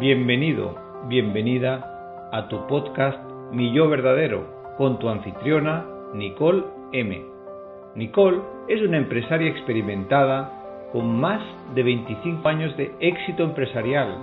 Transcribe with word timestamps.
Bienvenido, 0.00 0.74
bienvenida 1.06 2.28
a 2.32 2.48
tu 2.48 2.66
podcast 2.66 3.16
Mi 3.52 3.72
Yo 3.72 3.88
Verdadero 3.88 4.74
con 4.76 4.98
tu 4.98 5.08
anfitriona 5.08 5.86
Nicole 6.12 6.64
M. 6.92 7.22
Nicole 7.94 8.40
es 8.66 8.82
una 8.82 8.96
empresaria 8.96 9.48
experimentada 9.48 10.90
con 10.92 11.20
más 11.20 11.40
de 11.76 11.84
25 11.84 12.48
años 12.48 12.76
de 12.76 12.92
éxito 12.98 13.44
empresarial. 13.44 14.18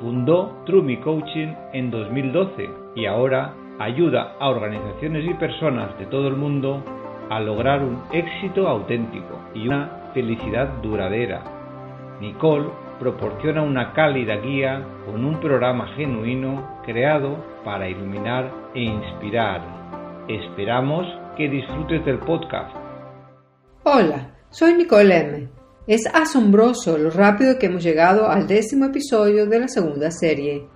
Fundó 0.00 0.60
True 0.66 0.98
Coaching 0.98 1.54
en 1.72 1.92
2012 1.92 2.68
y 2.96 3.06
ahora 3.06 3.54
ayuda 3.78 4.34
a 4.40 4.48
organizaciones 4.48 5.24
y 5.24 5.34
personas 5.34 5.96
de 6.00 6.06
todo 6.06 6.26
el 6.26 6.34
mundo 6.34 6.82
a 7.30 7.38
lograr 7.38 7.84
un 7.84 8.02
éxito 8.12 8.66
auténtico 8.66 9.38
y 9.54 9.68
una 9.68 10.10
felicidad 10.14 10.66
duradera. 10.82 11.44
Nicole 12.20 12.66
proporciona 13.02 13.62
una 13.62 13.92
cálida 13.94 14.36
guía 14.36 14.86
con 15.04 15.24
un 15.24 15.40
programa 15.40 15.88
genuino 15.96 16.80
creado 16.84 17.44
para 17.64 17.88
iluminar 17.88 18.70
e 18.76 18.82
inspirar. 18.82 19.60
Esperamos 20.28 21.04
que 21.36 21.48
disfrutes 21.48 22.04
del 22.04 22.20
podcast. 22.20 22.72
Hola, 23.82 24.36
soy 24.50 24.74
Nicole 24.74 25.16
M. 25.16 25.48
Es 25.88 26.06
asombroso 26.14 26.96
lo 26.96 27.10
rápido 27.10 27.58
que 27.58 27.66
hemos 27.66 27.82
llegado 27.82 28.28
al 28.28 28.46
décimo 28.46 28.84
episodio 28.84 29.46
de 29.46 29.58
la 29.58 29.66
segunda 29.66 30.12
serie. 30.12 30.68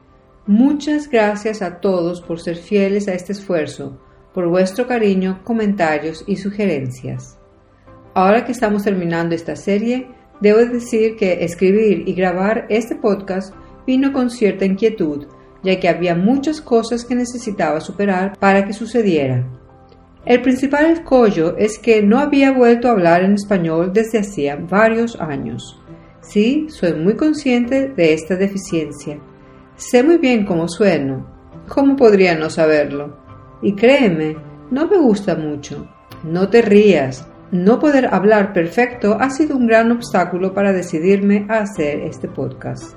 Muchas 0.48 1.08
gracias 1.08 1.62
a 1.62 1.78
todos 1.78 2.22
por 2.22 2.40
ser 2.40 2.56
fieles 2.56 3.06
a 3.06 3.14
este 3.14 3.30
esfuerzo, 3.30 4.00
por 4.34 4.48
vuestro 4.48 4.88
cariño, 4.88 5.42
comentarios 5.45 6.24
y 6.26 6.34
sugerencias. 6.38 7.38
Ahora 8.14 8.45
que 8.45 8.50
estamos 8.50 8.82
terminando 8.82 9.36
esta 9.36 9.54
serie, 9.54 10.08
Debo 10.40 10.58
decir 10.58 11.16
que 11.16 11.45
escribir 11.45 12.04
y 12.06 12.14
grabar 12.14 12.66
este 12.68 12.96
podcast 12.96 13.54
vino 13.86 14.12
con 14.12 14.30
cierta 14.30 14.64
inquietud, 14.64 15.26
ya 15.62 15.80
que 15.80 15.88
había 15.88 16.15
muchas 16.15 16.60
cosas 16.60 17.04
que 17.04 17.15
necesitaba 17.15 17.80
superar 17.80 18.37
para 18.38 18.64
que 18.66 18.73
sucediera. 18.73 19.46
El 20.26 20.42
principal 20.42 20.87
escollo 20.87 21.57
es 21.57 21.79
que 21.79 22.02
no 22.02 22.18
había 22.18 22.51
vuelto 22.51 22.88
a 22.88 22.90
hablar 22.90 23.23
en 23.23 23.34
español 23.34 23.92
desde 23.92 24.18
hacía 24.18 24.57
varios 24.57 25.20
años. 25.20 25.80
Sí, 26.20 26.66
soy 26.68 26.95
muy 26.95 27.14
consciente 27.14 27.88
de 27.88 28.12
esta 28.12 28.34
deficiencia. 28.34 29.20
Sé 29.76 30.02
muy 30.02 30.18
bien 30.18 30.45
cómo 30.45 30.68
sueno. 30.68 31.24
¿Cómo 31.68 31.95
podría 31.95 32.34
no 32.34 32.51
saberlo? 32.51 33.16
Y 33.62 33.74
créeme, 33.74 34.37
no 34.70 34.88
me 34.88 34.98
gusta 34.98 35.37
mucho. 35.37 35.87
No 36.24 36.48
te 36.48 36.62
rías. 36.62 37.29
No 37.52 37.78
poder 37.78 38.12
hablar 38.12 38.52
perfecto 38.52 39.16
ha 39.20 39.30
sido 39.30 39.56
un 39.56 39.68
gran 39.68 39.92
obstáculo 39.92 40.52
para 40.52 40.72
decidirme 40.72 41.46
a 41.48 41.58
hacer 41.58 42.00
este 42.00 42.26
podcast. 42.26 42.96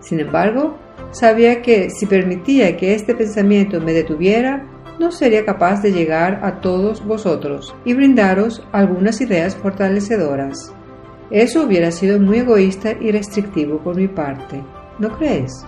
Sin 0.00 0.18
embargo, 0.18 0.76
sabía 1.12 1.62
que 1.62 1.90
si 1.90 2.06
permitía 2.06 2.76
que 2.76 2.94
este 2.94 3.14
pensamiento 3.14 3.80
me 3.80 3.92
detuviera, 3.92 4.66
no 4.98 5.12
sería 5.12 5.44
capaz 5.44 5.82
de 5.82 5.92
llegar 5.92 6.40
a 6.42 6.60
todos 6.60 7.04
vosotros 7.04 7.76
y 7.84 7.94
brindaros 7.94 8.66
algunas 8.72 9.20
ideas 9.20 9.54
fortalecedoras. 9.54 10.72
Eso 11.30 11.62
hubiera 11.62 11.90
sido 11.90 12.18
muy 12.18 12.38
egoísta 12.38 12.92
y 12.92 13.12
restrictivo 13.12 13.78
por 13.78 13.96
mi 13.96 14.08
parte, 14.08 14.64
¿no 14.98 15.16
crees? 15.16 15.64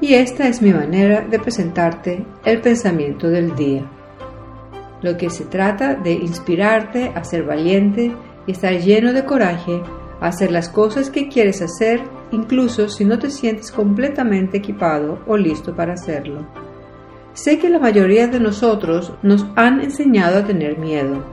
Y 0.00 0.14
esta 0.14 0.48
es 0.48 0.60
mi 0.60 0.72
manera 0.72 1.22
de 1.22 1.38
presentarte 1.38 2.26
el 2.44 2.60
pensamiento 2.60 3.28
del 3.28 3.54
día. 3.54 3.88
Lo 5.02 5.16
que 5.16 5.30
se 5.30 5.44
trata 5.44 5.94
de 5.94 6.12
inspirarte 6.12 7.12
a 7.14 7.24
ser 7.24 7.42
valiente 7.44 8.12
y 8.46 8.52
estar 8.52 8.72
lleno 8.78 9.12
de 9.12 9.24
coraje, 9.24 9.82
a 10.20 10.28
hacer 10.28 10.52
las 10.52 10.68
cosas 10.68 11.10
que 11.10 11.28
quieres 11.28 11.60
hacer, 11.60 12.02
incluso 12.30 12.88
si 12.88 13.04
no 13.04 13.18
te 13.18 13.30
sientes 13.30 13.72
completamente 13.72 14.58
equipado 14.58 15.18
o 15.26 15.36
listo 15.36 15.74
para 15.74 15.94
hacerlo. 15.94 16.46
Sé 17.34 17.58
que 17.58 17.68
la 17.68 17.78
mayoría 17.78 18.28
de 18.28 18.38
nosotros 18.38 19.14
nos 19.22 19.46
han 19.56 19.80
enseñado 19.80 20.38
a 20.38 20.44
tener 20.44 20.78
miedo, 20.78 21.24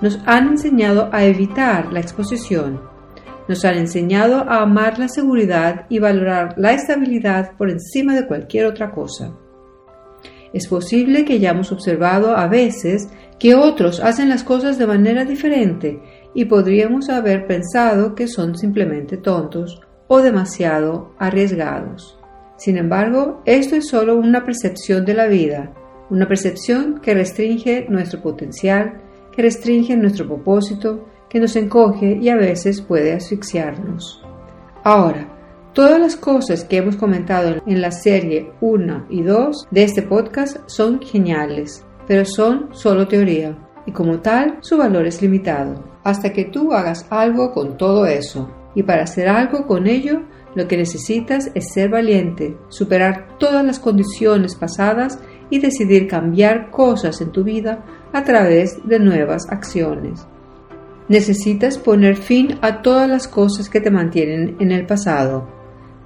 nos 0.00 0.20
han 0.26 0.48
enseñado 0.48 1.08
a 1.12 1.24
evitar 1.24 1.92
la 1.92 2.00
exposición, 2.00 2.80
nos 3.48 3.64
han 3.64 3.78
enseñado 3.78 4.44
a 4.48 4.62
amar 4.62 4.98
la 4.98 5.08
seguridad 5.08 5.86
y 5.88 5.98
valorar 5.98 6.54
la 6.56 6.72
estabilidad 6.72 7.52
por 7.56 7.70
encima 7.70 8.14
de 8.14 8.26
cualquier 8.26 8.66
otra 8.66 8.92
cosa. 8.92 9.32
Es 10.56 10.68
posible 10.68 11.26
que 11.26 11.34
hayamos 11.34 11.70
observado 11.70 12.34
a 12.34 12.48
veces 12.48 13.10
que 13.38 13.54
otros 13.54 14.00
hacen 14.00 14.30
las 14.30 14.42
cosas 14.42 14.78
de 14.78 14.86
manera 14.86 15.26
diferente 15.26 16.00
y 16.32 16.46
podríamos 16.46 17.10
haber 17.10 17.46
pensado 17.46 18.14
que 18.14 18.26
son 18.26 18.56
simplemente 18.56 19.18
tontos 19.18 19.82
o 20.08 20.22
demasiado 20.22 21.12
arriesgados. 21.18 22.18
Sin 22.56 22.78
embargo, 22.78 23.42
esto 23.44 23.76
es 23.76 23.86
solo 23.86 24.16
una 24.16 24.46
percepción 24.46 25.04
de 25.04 25.12
la 25.12 25.26
vida, 25.26 25.74
una 26.08 26.26
percepción 26.26 27.02
que 27.02 27.12
restringe 27.12 27.84
nuestro 27.90 28.22
potencial, 28.22 29.02
que 29.32 29.42
restringe 29.42 29.94
nuestro 29.94 30.26
propósito, 30.26 31.06
que 31.28 31.38
nos 31.38 31.54
encoge 31.56 32.18
y 32.18 32.30
a 32.30 32.36
veces 32.36 32.80
puede 32.80 33.12
asfixiarnos. 33.12 34.24
Ahora, 34.84 35.35
Todas 35.76 36.00
las 36.00 36.16
cosas 36.16 36.64
que 36.64 36.78
hemos 36.78 36.96
comentado 36.96 37.56
en 37.66 37.82
la 37.82 37.90
serie 37.90 38.50
1 38.62 39.08
y 39.10 39.20
2 39.20 39.68
de 39.70 39.82
este 39.84 40.00
podcast 40.00 40.56
son 40.64 41.02
geniales, 41.02 41.84
pero 42.08 42.24
son 42.24 42.70
solo 42.72 43.06
teoría 43.06 43.58
y 43.84 43.92
como 43.92 44.20
tal 44.20 44.56
su 44.62 44.78
valor 44.78 45.06
es 45.06 45.20
limitado. 45.20 45.84
Hasta 46.02 46.32
que 46.32 46.46
tú 46.46 46.72
hagas 46.72 47.04
algo 47.10 47.52
con 47.52 47.76
todo 47.76 48.06
eso 48.06 48.50
y 48.74 48.84
para 48.84 49.02
hacer 49.02 49.28
algo 49.28 49.66
con 49.66 49.86
ello 49.86 50.22
lo 50.54 50.66
que 50.66 50.78
necesitas 50.78 51.50
es 51.54 51.74
ser 51.74 51.90
valiente, 51.90 52.56
superar 52.70 53.36
todas 53.38 53.62
las 53.62 53.78
condiciones 53.78 54.54
pasadas 54.54 55.18
y 55.50 55.58
decidir 55.58 56.08
cambiar 56.08 56.70
cosas 56.70 57.20
en 57.20 57.32
tu 57.32 57.44
vida 57.44 57.84
a 58.14 58.24
través 58.24 58.78
de 58.88 58.98
nuevas 58.98 59.46
acciones. 59.50 60.26
Necesitas 61.10 61.76
poner 61.76 62.16
fin 62.16 62.58
a 62.62 62.80
todas 62.80 63.10
las 63.10 63.28
cosas 63.28 63.68
que 63.68 63.82
te 63.82 63.90
mantienen 63.90 64.56
en 64.58 64.72
el 64.72 64.86
pasado 64.86 65.54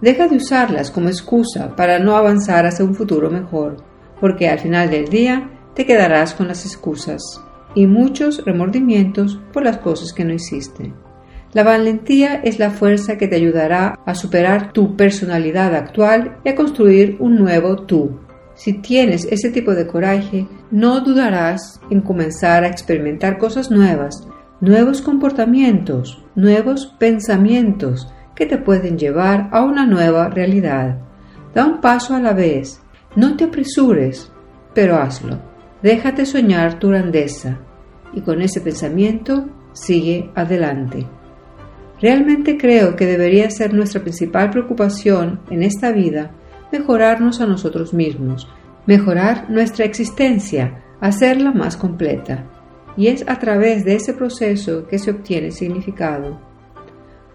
Deja 0.01 0.29
de 0.29 0.37
usarlas 0.37 0.91
como 0.91 1.09
excusa 1.09 1.77
para 1.77 1.99
no 1.99 2.17
avanzar 2.17 2.67
hacia 2.67 2.85
un 2.85 2.95
futuro 2.95 3.31
mejor, 3.31 3.77
porque 4.21 4.49
al 4.49 4.59
final 4.59 4.91
del 4.91 5.09
día 5.09 5.51
te 5.75 5.85
quedarás 5.85 6.35
con 6.35 6.49
las 6.49 6.65
excusas 6.65 7.23
y 7.75 7.87
muchos 7.87 8.45
remordimientos 8.45 9.41
por 9.53 9.65
las 9.65 9.79
cosas 9.79 10.13
que 10.13 10.25
no 10.25 10.33
hiciste. 10.33 10.93
La 11.53 11.65
valentía 11.65 12.37
es 12.37 12.59
la 12.59 12.71
fuerza 12.71 13.19
que 13.19 13.27
te 13.29 13.37
ayudará 13.37 13.99
a 14.07 14.15
superar 14.15 14.73
tu 14.73 14.97
personalidad 14.97 15.75
actual 15.75 16.39
y 16.45 16.49
a 16.49 16.55
construir 16.55 17.17
un 17.19 17.37
nuevo 17.37 17.77
tú. 17.83 18.21
Si 18.55 18.75
tienes 18.75 19.27
ese 19.31 19.51
tipo 19.51 19.75
de 19.75 19.87
coraje, 19.87 20.47
no 20.71 21.01
dudarás 21.01 21.81
en 21.91 22.03
comenzar 22.03 22.65
a 22.65 22.69
experimentar 22.69 23.39
cosas 23.39 23.71
nuevas, 23.71 24.27
nuevos 24.61 25.03
comportamientos, 25.03 26.25
nuevos 26.37 26.87
pensamientos, 26.99 28.13
que 28.41 28.47
te 28.47 28.57
pueden 28.57 28.97
llevar 28.97 29.51
a 29.53 29.63
una 29.63 29.85
nueva 29.85 30.31
realidad. 30.31 30.97
Da 31.55 31.67
un 31.67 31.83
paso 31.83 32.15
a 32.15 32.21
la 32.21 32.33
vez, 32.33 32.81
no 33.15 33.37
te 33.37 33.45
apresures, 33.45 34.33
pero 34.73 34.97
hazlo. 34.97 35.39
Déjate 35.83 36.25
soñar 36.25 36.79
tu 36.79 36.89
grandeza 36.89 37.59
y 38.15 38.23
con 38.23 38.41
ese 38.41 38.63
pensamiento 38.63 39.47
sigue 39.75 40.31
adelante. 40.35 41.07
Realmente 42.01 42.57
creo 42.57 42.97
que 42.97 43.05
debería 43.05 43.51
ser 43.51 43.75
nuestra 43.75 44.01
principal 44.01 44.49
preocupación 44.49 45.41
en 45.51 45.63
esta 45.63 45.93
vida 45.93 46.31
mejorarnos 46.73 47.43
a 47.43 47.47
nosotros 47.47 47.93
mismos, 47.93 48.49
mejorar 48.87 49.51
nuestra 49.51 49.85
existencia, 49.85 50.83
hacerla 51.03 51.53
más 51.53 51.77
completa. 51.77 52.47
Y 52.97 53.09
es 53.09 53.23
a 53.29 53.39
través 53.39 53.85
de 53.85 53.97
ese 53.97 54.15
proceso 54.15 54.87
que 54.87 54.99
se 54.99 55.11
obtiene 55.11 55.51
significado. 55.51 56.50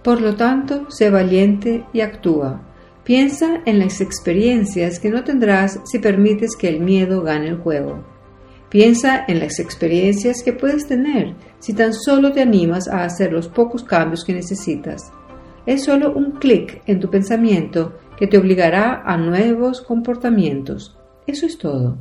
Por 0.05 0.21
lo 0.21 0.35
tanto, 0.35 0.85
sé 0.91 1.09
valiente 1.09 1.83
y 1.91 2.01
actúa. 2.01 2.61
Piensa 3.03 3.63
en 3.65 3.79
las 3.79 4.01
experiencias 4.01 4.99
que 4.99 5.09
no 5.09 5.23
tendrás 5.23 5.79
si 5.85 5.97
permites 5.97 6.55
que 6.55 6.69
el 6.69 6.79
miedo 6.79 7.23
gane 7.23 7.47
el 7.47 7.57
juego. 7.57 8.05
Piensa 8.69 9.25
en 9.27 9.39
las 9.39 9.57
experiencias 9.57 10.43
que 10.43 10.53
puedes 10.53 10.85
tener 10.85 11.33
si 11.57 11.73
tan 11.73 11.91
solo 11.91 12.31
te 12.31 12.43
animas 12.43 12.87
a 12.87 13.03
hacer 13.03 13.33
los 13.33 13.47
pocos 13.47 13.83
cambios 13.83 14.23
que 14.23 14.35
necesitas. 14.35 15.11
Es 15.65 15.85
solo 15.85 16.13
un 16.13 16.33
clic 16.33 16.83
en 16.85 16.99
tu 16.99 17.09
pensamiento 17.09 17.97
que 18.15 18.27
te 18.27 18.37
obligará 18.37 19.01
a 19.07 19.17
nuevos 19.17 19.81
comportamientos. 19.81 20.95
Eso 21.25 21.47
es 21.47 21.57
todo. 21.57 21.97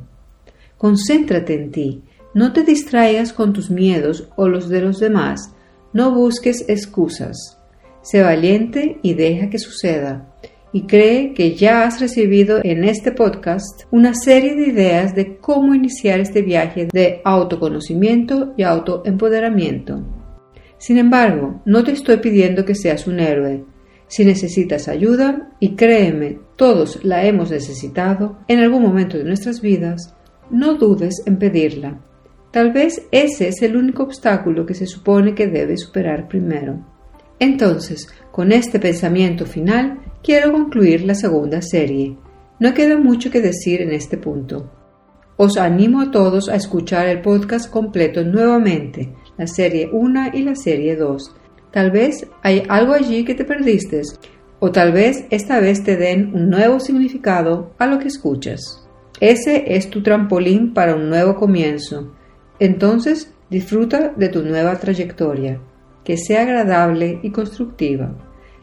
Concéntrate 0.77 1.55
en 1.55 1.71
ti. 1.71 2.03
No 2.35 2.53
te 2.53 2.61
distraigas 2.61 3.33
con 3.33 3.51
tus 3.51 3.71
miedos 3.71 4.29
o 4.35 4.47
los 4.47 4.69
de 4.69 4.81
los 4.81 4.99
demás. 4.99 5.55
No 5.91 6.11
busques 6.11 6.65
excusas. 6.69 7.57
Sé 8.05 8.21
valiente 8.21 8.99
y 9.01 9.15
deja 9.15 9.49
que 9.49 9.57
suceda. 9.57 10.31
Y 10.71 10.83
cree 10.83 11.33
que 11.33 11.55
ya 11.55 11.85
has 11.85 11.99
recibido 11.99 12.59
en 12.63 12.83
este 12.83 13.11
podcast 13.11 13.85
una 13.89 14.13
serie 14.13 14.53
de 14.53 14.67
ideas 14.67 15.15
de 15.15 15.37
cómo 15.37 15.73
iniciar 15.73 16.19
este 16.19 16.43
viaje 16.43 16.87
de 16.93 17.21
autoconocimiento 17.23 18.53
y 18.57 18.61
autoempoderamiento. 18.61 20.03
Sin 20.77 20.99
embargo, 20.99 21.63
no 21.65 21.83
te 21.83 21.93
estoy 21.93 22.17
pidiendo 22.17 22.63
que 22.63 22.75
seas 22.75 23.07
un 23.07 23.19
héroe. 23.19 23.65
Si 24.05 24.23
necesitas 24.23 24.87
ayuda, 24.87 25.49
y 25.59 25.75
créeme, 25.75 26.37
todos 26.57 27.03
la 27.03 27.25
hemos 27.25 27.49
necesitado 27.49 28.37
en 28.47 28.59
algún 28.59 28.83
momento 28.83 29.17
de 29.17 29.23
nuestras 29.23 29.61
vidas, 29.61 30.13
no 30.51 30.75
dudes 30.75 31.23
en 31.25 31.39
pedirla. 31.39 32.01
Tal 32.51 32.71
vez 32.71 33.01
ese 33.09 33.47
es 33.47 33.63
el 33.63 33.75
único 33.75 34.03
obstáculo 34.03 34.67
que 34.67 34.75
se 34.75 34.85
supone 34.85 35.33
que 35.33 35.47
debes 35.47 35.81
superar 35.81 36.27
primero. 36.27 36.94
Entonces, 37.39 38.07
con 38.31 38.51
este 38.51 38.79
pensamiento 38.79 39.45
final, 39.45 39.99
quiero 40.23 40.51
concluir 40.51 41.03
la 41.03 41.15
segunda 41.15 41.61
serie. 41.61 42.17
No 42.59 42.73
queda 42.73 42.97
mucho 42.97 43.29
que 43.29 43.41
decir 43.41 43.81
en 43.81 43.91
este 43.91 44.17
punto. 44.17 44.71
Os 45.37 45.57
animo 45.57 46.01
a 46.01 46.11
todos 46.11 46.47
a 46.47 46.55
escuchar 46.55 47.07
el 47.07 47.21
podcast 47.21 47.69
completo 47.69 48.23
nuevamente, 48.23 49.13
la 49.37 49.47
serie 49.47 49.89
1 49.91 50.31
y 50.33 50.43
la 50.43 50.55
serie 50.55 50.95
2. 50.95 51.35
Tal 51.71 51.91
vez 51.91 52.25
hay 52.41 52.63
algo 52.69 52.93
allí 52.93 53.25
que 53.25 53.35
te 53.35 53.43
perdiste, 53.43 54.01
o 54.59 54.71
tal 54.71 54.93
vez 54.93 55.25
esta 55.29 55.59
vez 55.59 55.83
te 55.83 55.97
den 55.97 56.33
un 56.33 56.49
nuevo 56.49 56.79
significado 56.79 57.73
a 57.77 57.85
lo 57.85 57.99
que 57.99 58.07
escuchas. 58.07 58.87
Ese 59.19 59.75
es 59.75 59.89
tu 59.89 60.01
trampolín 60.01 60.73
para 60.73 60.95
un 60.95 61.09
nuevo 61.09 61.35
comienzo. 61.35 62.15
Entonces, 62.59 63.33
disfruta 63.49 64.13
de 64.15 64.29
tu 64.29 64.41
nueva 64.41 64.77
trayectoria, 64.79 65.59
que 66.05 66.15
sea 66.15 66.43
agradable 66.43 67.19
y 67.23 67.31
constructiva. 67.31 68.15